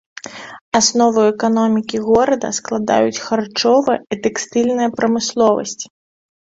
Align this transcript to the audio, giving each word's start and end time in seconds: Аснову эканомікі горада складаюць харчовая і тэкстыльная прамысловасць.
Аснову 0.79 1.21
эканомікі 1.33 1.97
горада 2.09 2.51
складаюць 2.61 3.23
харчовая 3.29 3.99
і 4.03 4.15
тэкстыльная 4.27 4.93
прамысловасць. 5.01 5.83